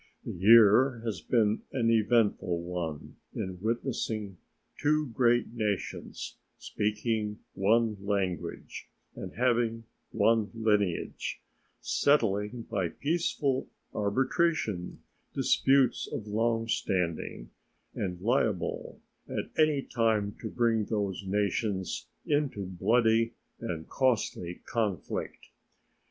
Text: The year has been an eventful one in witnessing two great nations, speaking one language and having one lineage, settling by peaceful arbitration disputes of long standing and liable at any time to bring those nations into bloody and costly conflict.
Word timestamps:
The 0.25 0.31
year 0.31 1.01
has 1.05 1.21
been 1.21 1.61
an 1.73 1.91
eventful 1.91 2.63
one 2.63 3.17
in 3.35 3.59
witnessing 3.61 4.37
two 4.79 5.09
great 5.09 5.53
nations, 5.53 6.37
speaking 6.57 7.37
one 7.53 7.97
language 8.03 8.89
and 9.13 9.31
having 9.35 9.83
one 10.11 10.49
lineage, 10.55 11.39
settling 11.81 12.63
by 12.63 12.89
peaceful 12.89 13.69
arbitration 13.93 15.03
disputes 15.35 16.07
of 16.11 16.25
long 16.25 16.67
standing 16.67 17.51
and 17.93 18.19
liable 18.21 19.01
at 19.29 19.51
any 19.55 19.83
time 19.83 20.35
to 20.41 20.49
bring 20.49 20.85
those 20.85 21.23
nations 21.27 22.07
into 22.25 22.65
bloody 22.65 23.35
and 23.59 23.87
costly 23.87 24.63
conflict. 24.65 25.49